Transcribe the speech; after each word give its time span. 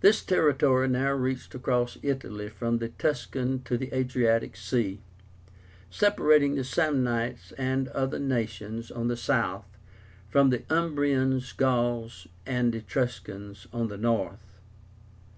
This 0.00 0.24
territory 0.24 0.88
now 0.88 1.10
reached 1.12 1.54
across 1.54 1.98
Italy 2.02 2.48
from 2.48 2.78
the 2.78 2.88
Tuscan 2.88 3.62
to 3.64 3.76
the 3.76 3.94
Adriatic 3.94 4.56
Sea, 4.56 5.02
separating 5.90 6.54
the 6.54 6.64
Samnites 6.64 7.52
and 7.58 7.88
other 7.88 8.18
nations 8.18 8.90
on 8.90 9.08
the 9.08 9.18
south 9.18 9.66
from 10.30 10.48
the 10.48 10.62
Umbrians, 10.70 11.52
Gauls, 11.52 12.26
and 12.46 12.74
Etruscans 12.74 13.66
on 13.70 13.88
the 13.88 13.98
north. 13.98 14.40